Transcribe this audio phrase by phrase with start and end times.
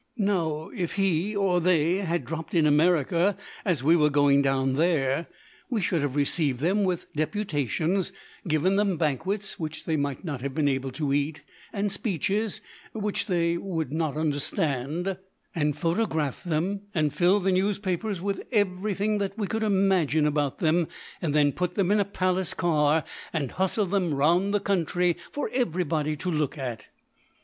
[0.17, 5.27] "Now, if he, or they, had dropped in America as we were going down there,
[5.69, 8.11] we should have received them with deputations,
[8.47, 12.61] given them banquets, which they might not have been able to eat, and speeches,
[12.93, 15.19] which they would not understand,
[15.53, 20.87] and photographed them, and filled the newspapers with everything that we could imagine about them,
[21.21, 25.47] and then put them in a palace car and hustled them round the country for
[25.53, 26.87] everybody to look at."